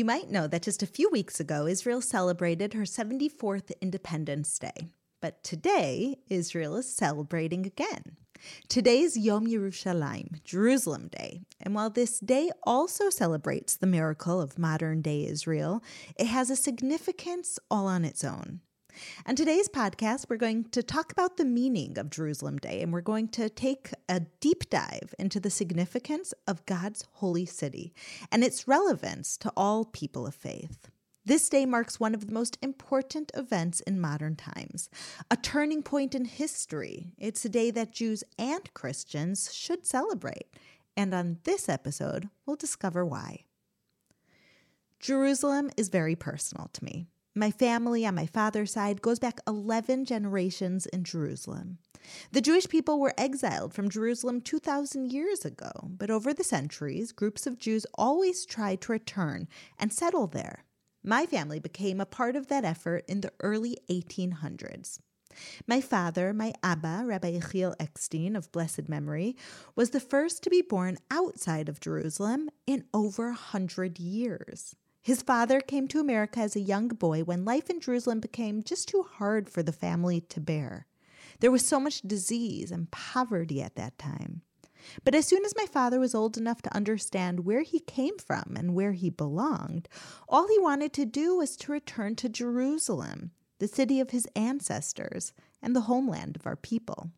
[0.00, 4.94] You might know that just a few weeks ago, Israel celebrated her 74th Independence Day.
[5.20, 8.16] But today, Israel is celebrating again.
[8.70, 11.42] Today is Yom Yerushalayim, Jerusalem Day.
[11.60, 15.84] And while this day also celebrates the miracle of modern day Israel,
[16.18, 18.62] it has a significance all on its own.
[19.26, 23.00] On today's podcast, we're going to talk about the meaning of Jerusalem Day, and we're
[23.00, 27.92] going to take a deep dive into the significance of God's holy city
[28.32, 30.90] and its relevance to all people of faith.
[31.24, 34.88] This day marks one of the most important events in modern times,
[35.30, 37.12] a turning point in history.
[37.18, 40.46] It's a day that Jews and Christians should celebrate.
[40.96, 43.44] And on this episode, we'll discover why.
[44.98, 47.06] Jerusalem is very personal to me.
[47.34, 51.78] My family on my father's side goes back 11 generations in Jerusalem.
[52.32, 57.46] The Jewish people were exiled from Jerusalem 2,000 years ago, but over the centuries, groups
[57.46, 59.46] of Jews always tried to return
[59.78, 60.64] and settle there.
[61.04, 64.98] My family became a part of that effort in the early 1800s.
[65.68, 69.36] My father, my Abba, Rabbi Yechiel Eckstein of blessed memory,
[69.76, 74.74] was the first to be born outside of Jerusalem in over a hundred years.
[75.02, 78.88] His father came to America as a young boy when life in Jerusalem became just
[78.88, 80.86] too hard for the family to bear.
[81.40, 84.42] There was so much disease and poverty at that time.
[85.04, 88.54] But as soon as my father was old enough to understand where he came from
[88.56, 89.88] and where he belonged,
[90.28, 95.32] all he wanted to do was to return to Jerusalem, the city of his ancestors
[95.62, 97.10] and the homeland of our people.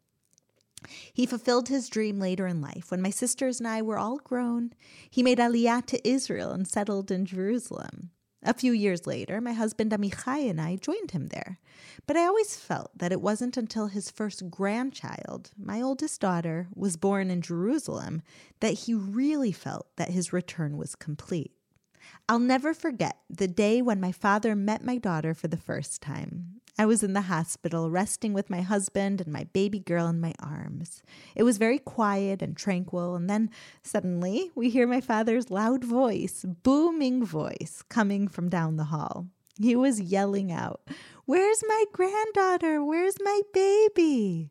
[1.12, 2.90] He fulfilled his dream later in life.
[2.90, 4.72] When my sisters and I were all grown,
[5.10, 8.10] he made Aliyah to Israel and settled in Jerusalem.
[8.44, 11.60] A few years later, my husband Amichai and I joined him there.
[12.06, 16.96] But I always felt that it wasn't until his first grandchild, my oldest daughter, was
[16.96, 18.22] born in Jerusalem
[18.58, 21.52] that he really felt that his return was complete.
[22.28, 26.60] I'll never forget the day when my father met my daughter for the first time.
[26.78, 30.32] I was in the hospital, resting with my husband and my baby girl in my
[30.40, 31.02] arms.
[31.36, 33.50] It was very quiet and tranquil, and then
[33.82, 39.26] suddenly we hear my father's loud voice, booming voice, coming from down the hall.
[39.60, 40.80] He was yelling out,
[41.26, 42.82] Where's my granddaughter?
[42.82, 44.50] Where's my baby?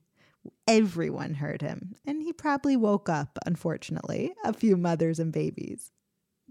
[0.68, 5.92] Everyone heard him, and he probably woke up, unfortunately, a few mothers and babies.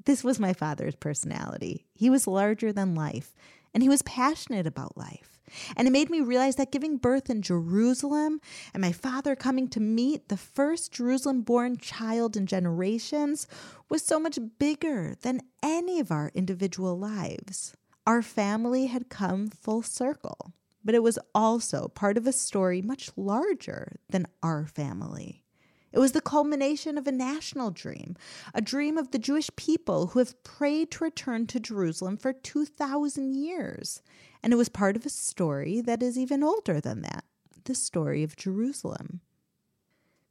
[0.05, 1.87] This was my father's personality.
[1.95, 3.35] He was larger than life,
[3.73, 5.41] and he was passionate about life.
[5.77, 8.41] And it made me realize that giving birth in Jerusalem
[8.73, 13.47] and my father coming to meet the first Jerusalem born child in generations
[13.89, 17.75] was so much bigger than any of our individual lives.
[18.07, 20.53] Our family had come full circle,
[20.85, 25.45] but it was also part of a story much larger than our family.
[25.93, 28.17] It was the culmination of a national dream,
[28.55, 33.35] a dream of the Jewish people who have prayed to return to Jerusalem for 2,000
[33.35, 34.03] years.
[34.43, 37.25] And it was part of a story that is even older than that
[37.65, 39.21] the story of Jerusalem.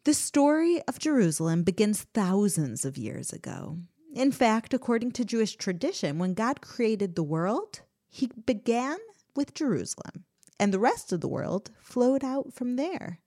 [0.03, 3.77] The story of Jerusalem begins thousands of years ago.
[4.13, 8.97] In fact, according to Jewish tradition, when God created the world, he began
[9.35, 10.25] with Jerusalem,
[10.59, 13.19] and the rest of the world flowed out from there.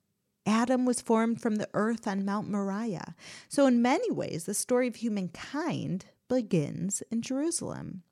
[0.47, 3.15] Adam was formed from the earth on Mount Moriah.
[3.49, 8.03] So, in many ways, the story of humankind begins in Jerusalem.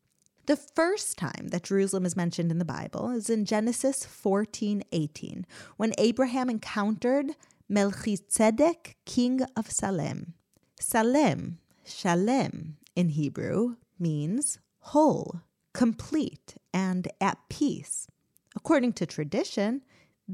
[0.47, 5.47] The first time that Jerusalem is mentioned in the Bible is in Genesis 14 18,
[5.77, 7.37] when Abraham encountered
[7.69, 10.35] Melchizedek, king of Salem.
[10.81, 15.43] Salem, Shalem in Hebrew, means whole,
[15.73, 18.09] complete, and at peace.
[18.56, 19.83] According to tradition,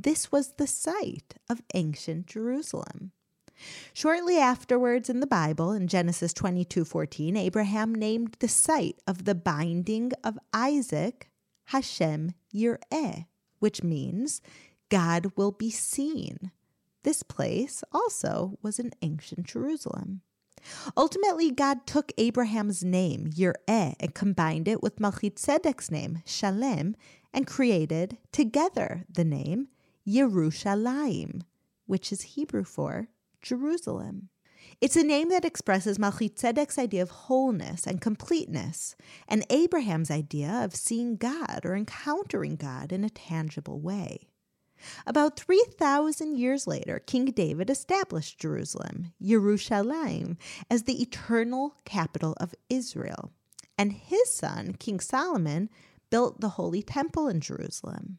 [0.03, 3.13] this was the site of ancient Jerusalem.
[3.95, 10.13] Shortly afterwards in the Bible, in Genesis 22:14, Abraham named the site of the binding
[10.23, 11.31] of Isaac
[11.67, 13.27] Hashem Yireh,
[13.59, 14.43] which means
[14.91, 16.53] God will be seen.
[17.03, 20.21] This place also was in ancient Jerusalem.
[20.97, 26.97] Ultimately, God took Abraham's name, Yireh, and combined it with Melchizedek's name, Shalem,
[27.33, 29.69] and created together the name
[30.07, 31.43] Yerushalayim,
[31.87, 33.09] which is Hebrew for
[33.43, 34.29] Jerusalem.
[34.81, 38.95] It's a name that expresses Melchizedek's idea of wholeness and completeness,
[39.27, 44.29] and Abraham's idea of seeing God or encountering God in a tangible way.
[45.07, 50.37] About 3,000 years later, King David established Jerusalem, Yerushalayim,
[50.71, 53.33] as the eternal capital of Israel.
[53.79, 55.71] And his son, King Solomon,
[56.11, 58.19] built the Holy Temple in Jerusalem.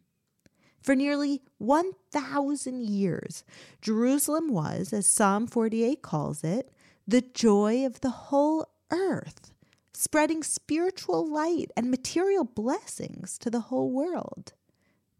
[0.88, 3.44] For nearly 1,000 years,
[3.82, 6.72] Jerusalem was, as Psalm 48 calls it,
[7.06, 9.52] the joy of the whole earth,
[9.94, 14.54] spreading spiritual light and material blessings to the whole world.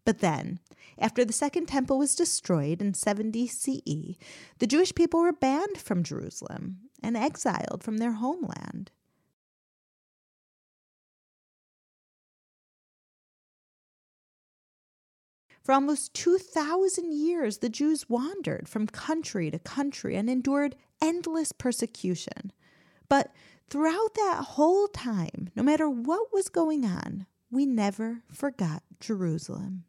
[0.06, 0.60] But then,
[0.98, 4.16] after the Second Temple was destroyed in 70 CE,
[4.60, 8.90] the Jewish people were banned from Jerusalem and exiled from their homeland.
[15.68, 22.54] For almost 2,000 years, the Jews wandered from country to country and endured endless persecution.
[23.10, 23.34] But
[23.68, 29.84] throughout that whole time, no matter what was going on, we never forgot Jerusalem.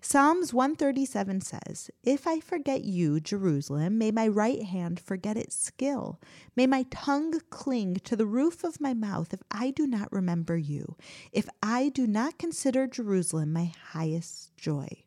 [0.00, 6.20] Psalms 137 says, If I forget you, Jerusalem, may my right hand forget its skill.
[6.56, 10.56] May my tongue cling to the roof of my mouth if I do not remember
[10.56, 10.96] you,
[11.32, 15.04] if I do not consider Jerusalem my highest joy.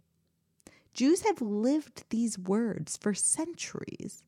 [0.93, 4.23] Jews have lived these words for centuries.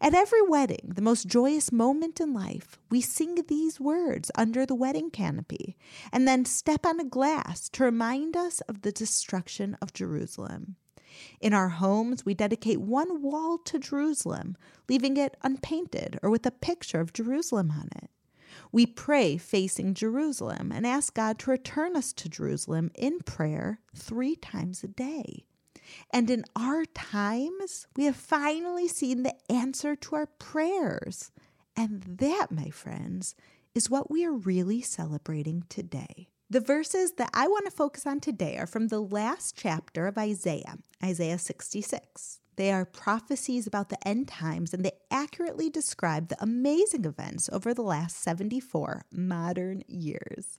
[0.00, 4.74] At every wedding, the most joyous moment in life, we sing these words under the
[4.74, 5.76] wedding canopy
[6.12, 10.76] and then step on a glass to remind us of the destruction of Jerusalem.
[11.40, 14.56] In our homes, we dedicate one wall to Jerusalem,
[14.88, 18.10] leaving it unpainted or with a picture of Jerusalem on it.
[18.72, 24.36] We pray facing Jerusalem and ask God to return us to Jerusalem in prayer three
[24.36, 25.46] times a day.
[26.12, 31.30] And in our times, we have finally seen the answer to our prayers.
[31.76, 33.34] And that, my friends,
[33.74, 36.28] is what we are really celebrating today.
[36.48, 40.18] The verses that I want to focus on today are from the last chapter of
[40.18, 42.40] Isaiah, Isaiah 66.
[42.56, 47.72] They are prophecies about the end times and they accurately describe the amazing events over
[47.72, 50.58] the last 74 modern years.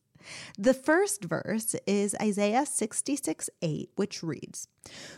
[0.58, 4.68] The first verse is Isaiah 66 8, which reads,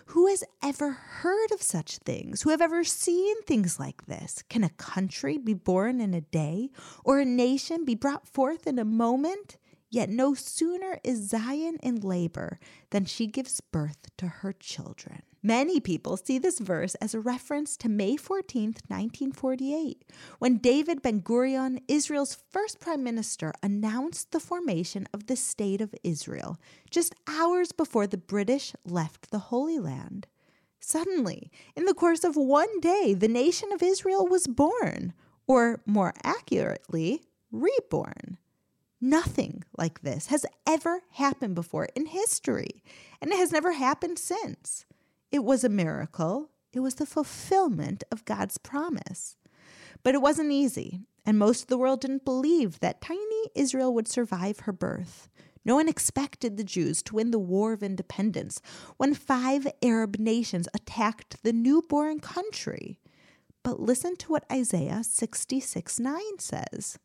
[0.08, 2.42] Who has ever heard of such things?
[2.42, 4.44] Who have ever seen things like this?
[4.50, 6.70] Can a country be born in a day,
[7.04, 9.58] or a nation be brought forth in a moment?
[9.90, 12.60] Yet no sooner is Zion in labor
[12.90, 15.22] than she gives birth to her children.
[15.46, 20.06] Many people see this verse as a reference to May 14, 1948,
[20.40, 25.94] when David Ben Gurion, Israel's first prime minister, announced the formation of the State of
[26.02, 26.58] Israel
[26.90, 30.28] just hours before the British left the Holy Land.
[30.80, 35.12] Suddenly, in the course of one day, the nation of Israel was born,
[35.46, 38.38] or more accurately, reborn.
[39.02, 42.82] Nothing like this has ever happened before in history,
[43.20, 44.86] and it has never happened since.
[45.34, 49.36] It was a miracle, it was the fulfillment of God's promise.
[50.04, 54.08] But it wasn't easy, and most of the world didn't believe that tiny Israel would
[54.08, 55.28] survive her birth.
[55.66, 58.62] No one expected the Jews to win the War of Independence
[58.98, 63.00] when five Arab nations attacked the newborn country.
[63.64, 67.00] But listen to what Isaiah 66 9 says.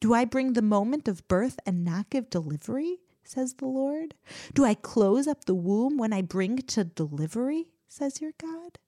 [0.00, 3.00] Do I bring the moment of birth and not give delivery?
[3.28, 4.14] Says the Lord.
[4.54, 7.72] Do I close up the womb when I bring to delivery?
[7.88, 8.78] says your God.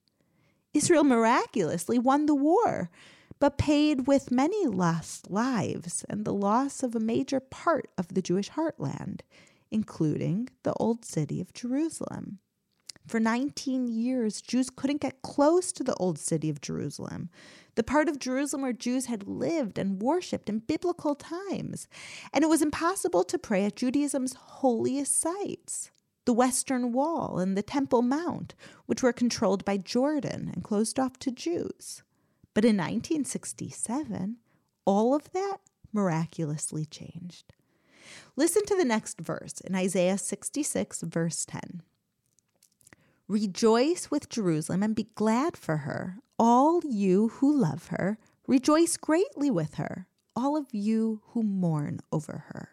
[0.73, 2.89] Israel miraculously won the war,
[3.39, 8.21] but paid with many lost lives and the loss of a major part of the
[8.21, 9.21] Jewish heartland,
[9.71, 12.39] including the old city of Jerusalem.
[13.07, 17.29] For 19 years, Jews couldn't get close to the old city of Jerusalem,
[17.79, 21.87] the part of Jerusalem where Jews had lived and worshiped in biblical times.
[22.33, 25.89] And it was impossible to pray at Judaism's holiest sites
[26.25, 28.53] the Western Wall and the Temple Mount,
[28.85, 32.03] which were controlled by Jordan and closed off to Jews.
[32.53, 34.35] But in 1967,
[34.83, 35.59] all of that
[35.93, 37.53] miraculously changed.
[38.35, 41.81] Listen to the next verse in Isaiah 66, verse 10.
[43.29, 46.17] Rejoice with Jerusalem and be glad for her.
[46.39, 48.17] All you who love her,
[48.47, 50.07] rejoice greatly with her.
[50.35, 52.69] All of you who mourn over her.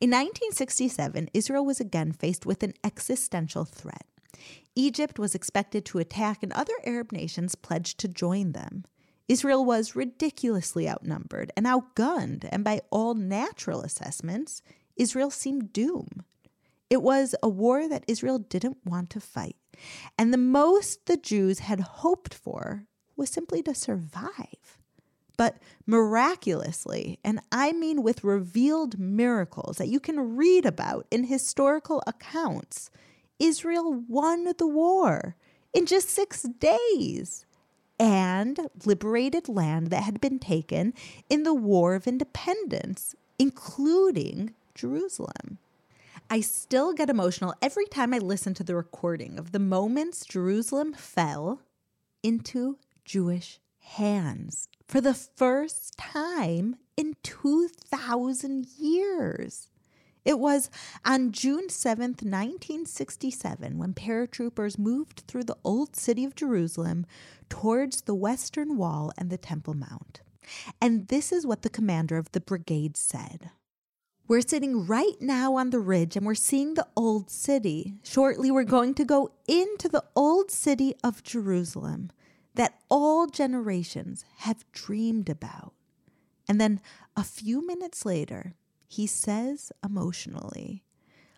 [0.00, 4.06] In 1967, Israel was again faced with an existential threat.
[4.74, 8.86] Egypt was expected to attack, and other Arab nations pledged to join them.
[9.28, 14.62] Israel was ridiculously outnumbered and outgunned, and by all natural assessments,
[14.96, 16.24] Israel seemed doomed.
[16.94, 19.56] It was a war that Israel didn't want to fight.
[20.16, 22.84] And the most the Jews had hoped for
[23.16, 24.78] was simply to survive.
[25.36, 25.56] But
[25.88, 32.92] miraculously, and I mean with revealed miracles that you can read about in historical accounts,
[33.40, 35.34] Israel won the war
[35.72, 37.44] in just six days
[37.98, 40.94] and liberated land that had been taken
[41.28, 45.58] in the War of Independence, including Jerusalem.
[46.30, 50.92] I still get emotional every time I listen to the recording of the moments Jerusalem
[50.94, 51.60] fell
[52.22, 59.68] into Jewish hands for the first time in 2,000 years.
[60.24, 60.70] It was
[61.04, 67.04] on June 7th, 1967, when paratroopers moved through the old city of Jerusalem
[67.50, 70.22] towards the Western Wall and the Temple Mount.
[70.80, 73.50] And this is what the commander of the brigade said.
[74.26, 77.96] We're sitting right now on the ridge and we're seeing the old city.
[78.02, 82.10] Shortly, we're going to go into the old city of Jerusalem
[82.54, 85.74] that all generations have dreamed about.
[86.48, 86.80] And then
[87.14, 88.54] a few minutes later,
[88.86, 90.84] he says emotionally,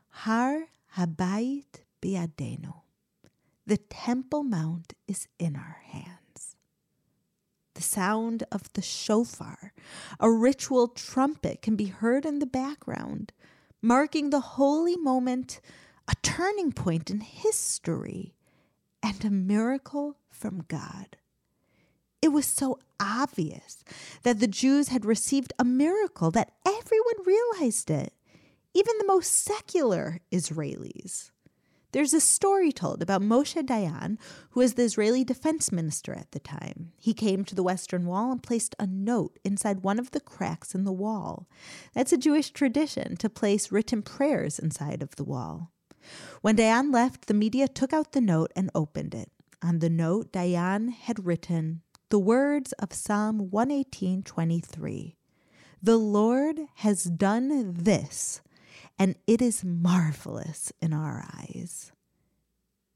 [0.08, 2.82] Har Habayit biadenu.
[3.66, 6.25] The Temple Mount is in our hands.
[7.76, 9.74] The sound of the shofar,
[10.18, 13.34] a ritual trumpet, can be heard in the background,
[13.82, 15.60] marking the holy moment,
[16.08, 18.34] a turning point in history,
[19.02, 21.18] and a miracle from God.
[22.22, 23.84] It was so obvious
[24.22, 28.14] that the Jews had received a miracle that everyone realized it,
[28.72, 31.30] even the most secular Israelis.
[31.96, 34.18] There's a story told about Moshe Dayan,
[34.50, 36.92] who was the Israeli defense minister at the time.
[36.98, 40.74] He came to the Western Wall and placed a note inside one of the cracks
[40.74, 41.48] in the wall.
[41.94, 45.72] That's a Jewish tradition to place written prayers inside of the wall.
[46.42, 49.30] When Dayan left, the media took out the note and opened it.
[49.62, 55.16] On the note, Dayan had written, the words of Psalm 118:23.
[55.82, 58.42] The Lord has done this,
[58.98, 61.92] and it is marvelous in our eyes.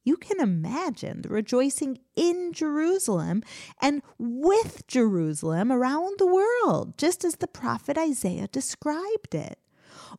[0.03, 3.43] You can imagine the rejoicing in Jerusalem
[3.81, 9.59] and with Jerusalem around the world, just as the prophet Isaiah described it.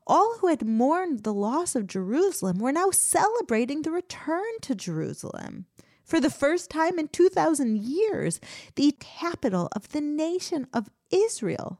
[0.05, 5.65] All who had mourned the loss of Jerusalem were now celebrating the return to Jerusalem.
[6.03, 8.39] For the first time in 2,000 years,
[8.75, 11.79] the capital of the nation of Israel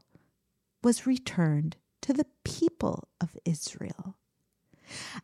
[0.82, 4.16] was returned to the people of Israel.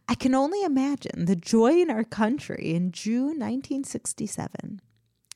[0.09, 4.81] I can only imagine the joy in our country in June 1967.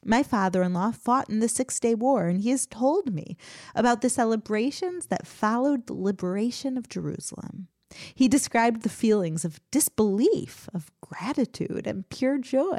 [0.04, 3.36] My father in law fought in the Six Day War, and he has told me
[3.74, 7.68] about the celebrations that followed the liberation of Jerusalem.
[8.14, 12.78] He described the feelings of disbelief, of gratitude, and pure joy.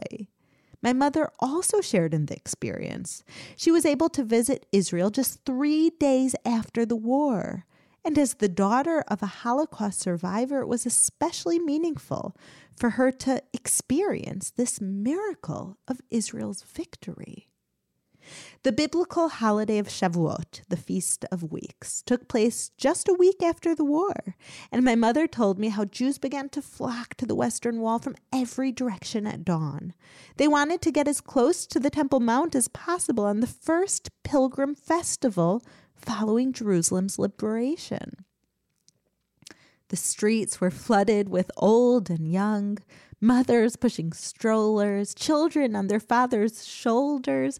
[0.81, 3.23] My mother also shared in the experience.
[3.55, 7.65] She was able to visit Israel just three days after the war.
[8.05, 12.35] And as the daughter of a Holocaust survivor, it was especially meaningful
[12.75, 17.47] for her to experience this miracle of Israel's victory.
[18.63, 23.75] The biblical holiday of Shavuot, the Feast of Weeks, took place just a week after
[23.75, 24.35] the war,
[24.71, 28.15] and my mother told me how Jews began to flock to the Western Wall from
[28.31, 29.93] every direction at dawn.
[30.37, 34.09] They wanted to get as close to the Temple Mount as possible on the first
[34.23, 35.61] pilgrim festival
[36.05, 38.25] following Jerusalem's liberation.
[39.89, 42.79] The streets were flooded with old and young,
[43.21, 47.59] mothers pushing strollers, children on their fathers' shoulders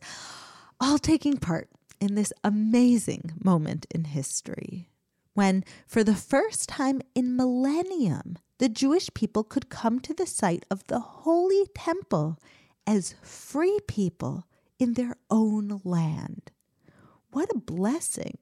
[0.80, 1.70] all taking part
[2.00, 4.90] in this amazing moment in history
[5.34, 10.66] when, for the first time in millennium, the Jewish people could come to the site
[10.70, 12.38] of the Holy Temple
[12.86, 14.46] as free people
[14.80, 16.52] in their own land.
[17.34, 18.38] What a blessing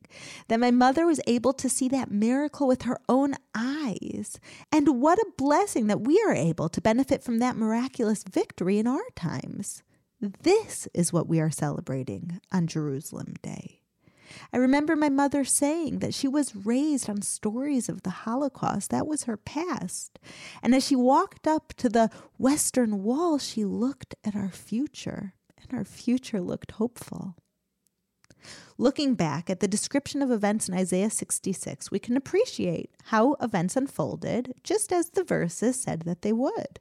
[0.50, 4.40] that my mother was able to see that miracle with her own eyes.
[4.72, 8.88] And what a blessing that we are able to benefit from that miraculous victory in
[8.88, 9.82] our times.
[10.20, 13.82] This is what we are celebrating on Jerusalem Day.
[14.54, 18.92] I remember my mother saying that she was raised on stories of the Holocaust.
[18.92, 20.20] That was her past.
[20.62, 25.78] And as she walked up to the Western Wall, she looked at our future, and
[25.78, 27.36] our future looked hopeful.
[28.78, 33.76] Looking back at the description of events in Isaiah 66, we can appreciate how events
[33.76, 36.80] unfolded just as the verses said that they would.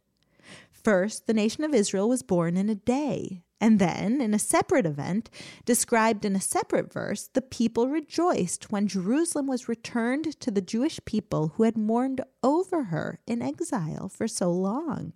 [0.73, 3.43] First, the nation of Israel was born in a day.
[3.61, 5.29] And then, in a separate event,
[5.67, 10.99] described in a separate verse, the people rejoiced when Jerusalem was returned to the Jewish
[11.05, 15.12] people who had mourned over her in exile for so long.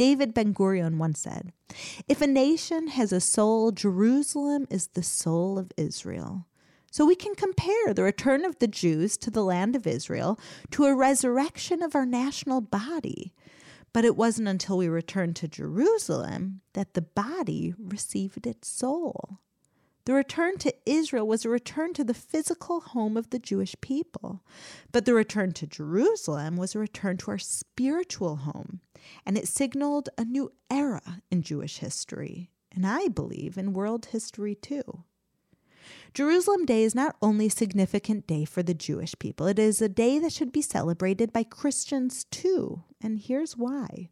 [0.00, 1.52] David Ben Gurion once said
[2.08, 6.46] If a nation has a soul, Jerusalem is the soul of Israel.
[6.90, 10.40] So we can compare the return of the Jews to the land of Israel
[10.70, 13.34] to a resurrection of our national body.
[13.92, 19.40] But it wasn't until we returned to Jerusalem that the body received its soul.
[20.10, 24.42] The return to Israel was a return to the physical home of the Jewish people.
[24.90, 28.80] But the return to Jerusalem was a return to our spiritual home,
[29.24, 34.56] and it signaled a new era in Jewish history, and I believe in world history
[34.56, 35.04] too.
[36.12, 39.88] Jerusalem Day is not only a significant day for the Jewish people, it is a
[39.88, 42.82] day that should be celebrated by Christians too.
[43.00, 44.10] And here's why.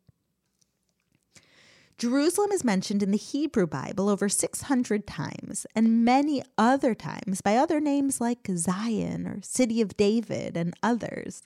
[1.99, 7.57] Jerusalem is mentioned in the Hebrew Bible over 600 times, and many other times by
[7.57, 11.43] other names like Zion or City of David and others.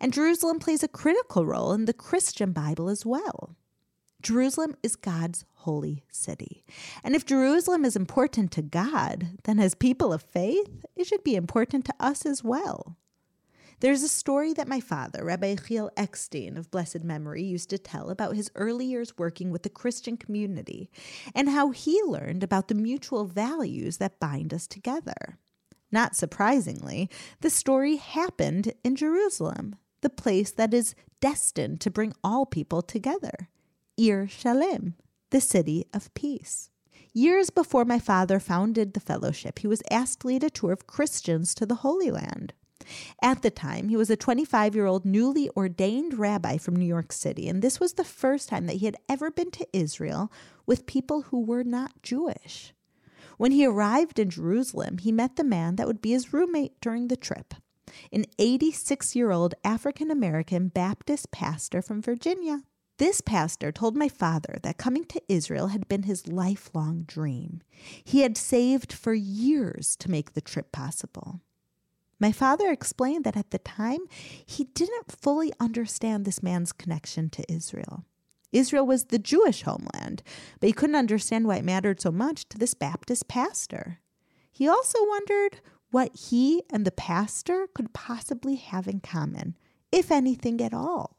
[0.00, 3.56] And Jerusalem plays a critical role in the Christian Bible as well.
[4.22, 6.64] Jerusalem is God's holy city.
[7.02, 11.34] And if Jerusalem is important to God, then as people of faith, it should be
[11.34, 12.96] important to us as well.
[13.80, 18.08] There's a story that my father, Rabbi Yechiel Eckstein of blessed memory, used to tell
[18.08, 20.90] about his early years working with the Christian community
[21.34, 25.38] and how he learned about the mutual values that bind us together.
[25.92, 32.46] Not surprisingly, the story happened in Jerusalem, the place that is destined to bring all
[32.46, 33.50] people together.
[33.98, 34.94] Ir Shalem,
[35.30, 36.70] the city of peace.
[37.12, 40.86] Years before my father founded the fellowship, he was asked to lead a tour of
[40.86, 42.52] Christians to the Holy Land.
[43.22, 47.12] At the time, he was a 25 year old newly ordained rabbi from New York
[47.12, 50.32] City, and this was the first time that he had ever been to Israel
[50.66, 52.72] with people who were not Jewish.
[53.38, 57.08] When he arrived in Jerusalem, he met the man that would be his roommate during
[57.08, 57.54] the trip
[58.12, 62.62] an 86 year old African American Baptist pastor from Virginia.
[62.98, 67.60] This pastor told my father that coming to Israel had been his lifelong dream.
[68.02, 71.40] He had saved for years to make the trip possible.
[72.18, 74.00] My father explained that at the time,
[74.44, 78.04] he didn't fully understand this man's connection to Israel.
[78.52, 80.22] Israel was the Jewish homeland,
[80.60, 84.00] but he couldn't understand why it mattered so much to this Baptist pastor.
[84.50, 89.56] He also wondered what he and the pastor could possibly have in common,
[89.92, 91.18] if anything at all.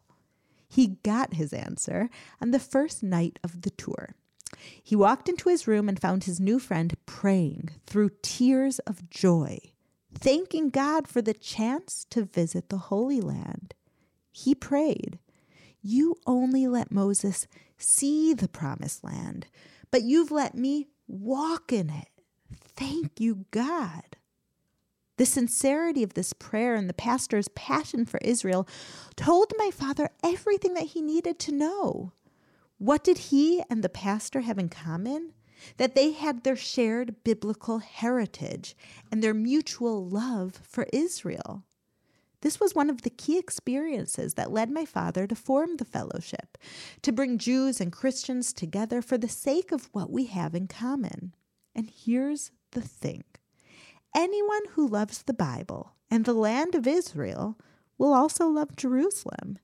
[0.68, 2.10] He got his answer
[2.42, 4.16] on the first night of the tour.
[4.84, 9.60] He walked into his room and found his new friend praying through tears of joy
[10.20, 13.74] thanking God for the chance to visit the Holy Land.
[14.32, 15.20] He prayed,
[15.82, 19.48] You only let Moses see the promised land,
[19.92, 22.10] but you've let me walk in it.
[22.76, 24.18] Thank you, God.
[25.18, 28.68] The sincerity of this prayer and the pastor's passion for Israel
[29.16, 32.12] told my father everything that he needed to know.
[32.78, 35.34] What did he and the pastor have in common?
[35.78, 38.76] That they had their shared biblical heritage
[39.12, 41.64] and their mutual love for Israel.
[42.42, 46.58] This was one of the key experiences that led my father to form the fellowship,
[47.02, 51.34] to bring Jews and Christians together for the sake of what we have in common.
[51.74, 53.24] And here's the thing
[54.16, 57.58] anyone who loves the Bible and the land of Israel
[57.98, 59.58] will also love Jerusalem,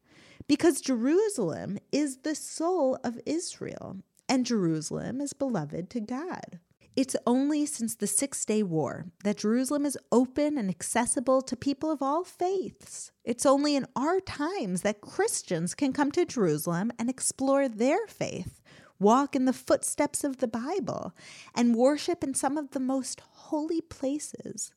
[0.47, 3.97] because Jerusalem is the soul of Israel
[4.34, 6.58] and Jerusalem is beloved to God.
[6.96, 11.91] It's only since the Six Day War that Jerusalem is open and accessible to people
[11.91, 13.12] of all faiths.
[13.24, 18.60] It's only in our times that Christians can come to Jerusalem and explore their faith,
[18.98, 21.13] walk in the footsteps of the Bible,
[21.54, 24.74] and worship in some of the most holy places.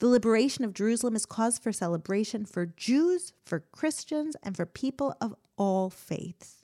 [0.00, 5.16] The liberation of Jerusalem is cause for celebration for Jews, for Christians, and for people
[5.18, 6.61] of all faiths.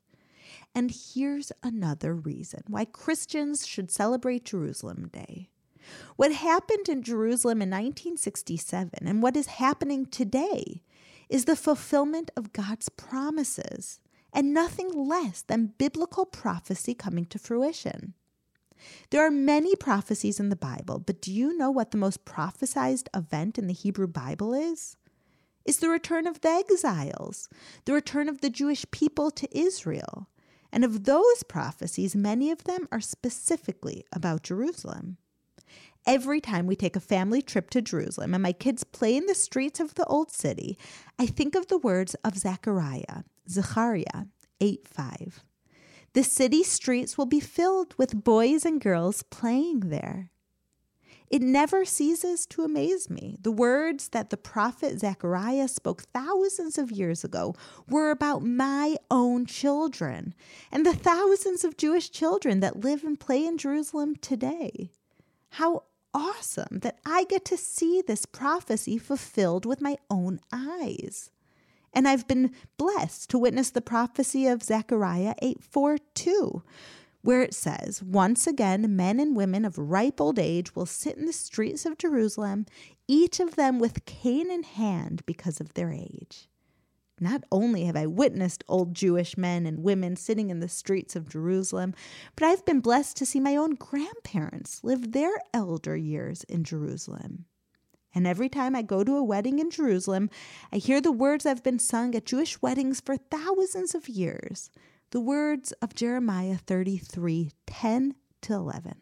[0.75, 5.51] And here's another reason why Christians should celebrate Jerusalem Day.
[6.17, 10.83] What happened in Jerusalem in 1967 and what is happening today
[11.29, 14.01] is the fulfillment of God's promises
[14.33, 18.15] and nothing less than biblical prophecy coming to fruition.
[19.11, 23.09] There are many prophecies in the Bible, but do you know what the most prophesied
[23.15, 24.97] event in the Hebrew Bible is?
[25.65, 27.49] Is the return of the exiles,
[27.85, 30.29] the return of the Jewish people to Israel.
[30.73, 35.17] And of those prophecies, many of them are specifically about Jerusalem.
[36.07, 39.35] Every time we take a family trip to Jerusalem and my kids play in the
[39.35, 40.79] streets of the old city,
[41.19, 44.27] I think of the words of Zechariah, Zechariah
[44.61, 45.45] 8 5.
[46.15, 50.31] The city streets will be filled with boys and girls playing there.
[51.31, 53.37] It never ceases to amaze me.
[53.43, 57.55] The words that the prophet Zechariah spoke thousands of years ago
[57.89, 60.35] were about my own children
[60.73, 64.91] and the thousands of Jewish children that live and play in Jerusalem today.
[65.51, 71.31] How awesome that I get to see this prophecy fulfilled with my own eyes.
[71.93, 76.63] And I've been blessed to witness the prophecy of Zechariah 8 4 2
[77.29, 81.27] where it says, Once again, men and women of ripe old age will sit in
[81.27, 82.65] the streets of Jerusalem,
[83.07, 86.49] each of them with cane in hand because of their age.
[87.21, 91.29] Not only have I witnessed old Jewish men and women sitting in the streets of
[91.29, 91.93] Jerusalem,
[92.35, 97.45] but I've been blessed to see my own grandparents live their elder years in Jerusalem.
[98.15, 100.31] And every time I go to a wedding in Jerusalem,
[100.73, 104.71] I hear the words have been sung at Jewish weddings for thousands of years
[105.11, 108.97] the words of Jeremiah 33 10 to 11.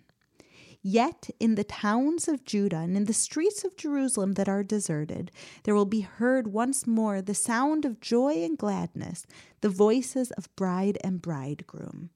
[0.80, 5.32] Yet in the towns of Judah and in the streets of Jerusalem that are deserted,
[5.64, 9.26] there will be heard once more the sound of joy and gladness,
[9.62, 12.10] the voices of bride and bridegroom.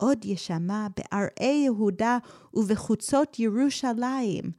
[0.00, 4.54] Od yeshama Aray Yehuda uvechutzot Yerushalayim,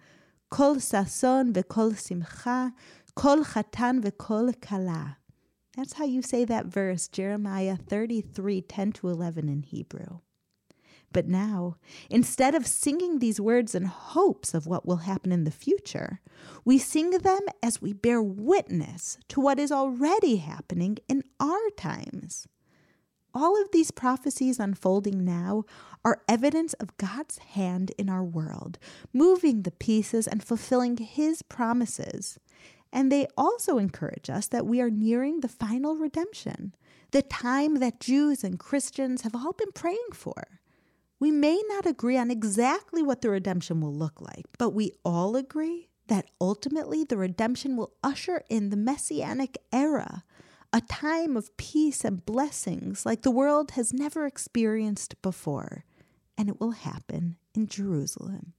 [0.50, 2.74] kol sason ve'kol simcha,
[3.16, 5.18] kol chatan ve'kol kala.
[5.76, 10.20] That's how you say that verse, Jeremiah 33 10 to 11 in Hebrew.
[11.14, 11.76] But now,
[12.10, 16.22] instead of singing these words in hopes of what will happen in the future,
[16.64, 22.48] we sing them as we bear witness to what is already happening in our times.
[23.34, 25.64] All of these prophecies unfolding now
[26.04, 28.78] are evidence of God's hand in our world,
[29.14, 32.40] moving the pieces and fulfilling His promises.
[32.92, 36.76] And they also encourage us that we are nearing the final redemption,
[37.12, 40.60] the time that Jews and Christians have all been praying for.
[41.20, 45.36] We may not agree on exactly what the redemption will look like, but we all
[45.36, 50.24] agree that ultimately the redemption will usher in the messianic era,
[50.74, 55.86] a time of peace and blessings like the world has never experienced before.
[56.38, 58.54] And it will happen in Jerusalem.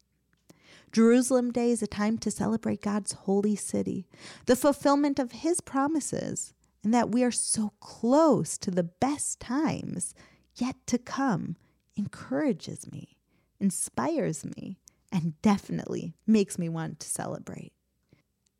[0.92, 4.06] Jerusalem Day is a time to celebrate God's holy city,
[4.44, 6.52] the fulfillment of His promises,
[6.84, 10.14] and that we are so close to the best times
[10.54, 11.56] yet to come
[11.96, 13.16] encourages me,
[13.58, 14.76] inspires me,
[15.10, 17.72] and definitely makes me want to celebrate.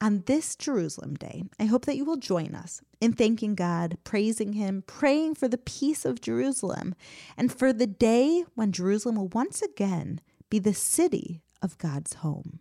[0.01, 4.55] On this Jerusalem Day, I hope that you will join us in thanking God, praising
[4.55, 6.95] Him, praying for the peace of Jerusalem,
[7.37, 12.61] and for the day when Jerusalem will once again be the city of God's home.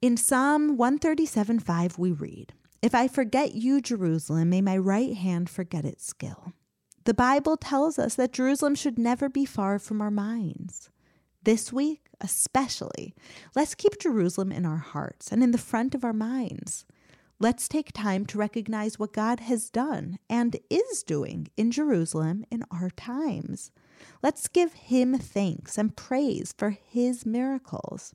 [0.00, 5.50] In Psalm 137 5, we read, If I forget you, Jerusalem, may my right hand
[5.50, 6.52] forget its skill.
[7.04, 10.90] The Bible tells us that Jerusalem should never be far from our minds.
[11.42, 13.14] This week, especially,
[13.56, 16.84] let's keep Jerusalem in our hearts and in the front of our minds.
[17.40, 22.64] Let's take time to recognize what God has done and is doing in Jerusalem in
[22.70, 23.70] our times.
[24.22, 28.14] Let's give him thanks and praise for his miracles.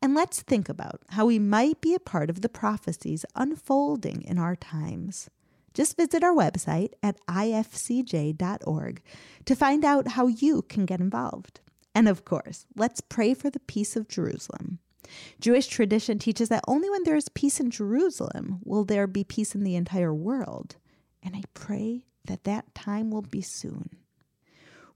[0.00, 4.38] And let's think about how we might be a part of the prophecies unfolding in
[4.38, 5.28] our times.
[5.74, 9.02] Just visit our website at ifcj.org
[9.44, 11.60] to find out how you can get involved.
[11.94, 14.78] And of course, let's pray for the peace of Jerusalem.
[15.40, 19.54] Jewish tradition teaches that only when there is peace in Jerusalem will there be peace
[19.54, 20.76] in the entire world.
[21.22, 23.90] And I pray that that time will be soon.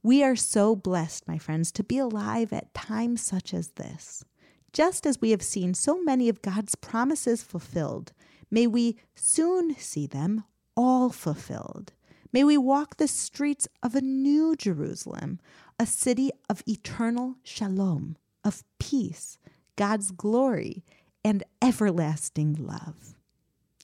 [0.05, 4.25] We are so blessed, my friends, to be alive at times such as this.
[4.73, 8.13] Just as we have seen so many of God's promises fulfilled,
[8.51, 10.43] may we soon see them
[10.77, 11.93] all fulfilled.
[12.33, 15.39] May we walk the streets of a new Jerusalem,
[15.79, 19.39] a city of eternal shalom, of peace,
[19.77, 20.85] God's glory,
[21.23, 23.15] and everlasting love.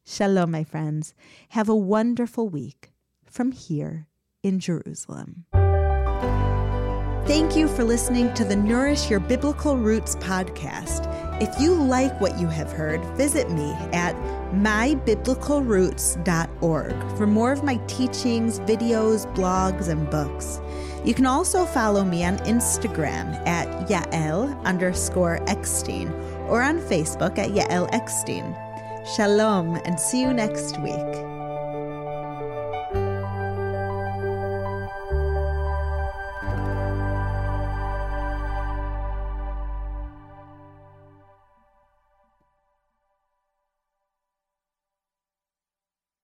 [0.04, 1.14] Shalom, my friends.
[1.50, 2.90] Have a wonderful week
[3.24, 4.09] from here
[4.42, 5.44] in Jerusalem.
[7.28, 11.06] Thank you for listening to the Nourish Your Biblical Roots podcast.
[11.42, 14.16] If you like what you have heard, visit me at
[14.54, 20.58] mybiblicalroots.org for more of my teachings, videos, blogs, and books.
[21.04, 26.10] You can also follow me on Instagram at Yael underscore Eckstein
[26.48, 28.56] or on Facebook at Yael Eckstein.
[29.14, 31.38] Shalom and see you next week.